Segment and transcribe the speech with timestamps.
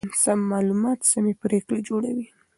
[0.23, 2.27] سم معلومات سمې پرېکړې جوړوي.